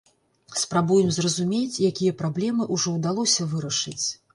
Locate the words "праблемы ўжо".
2.25-2.89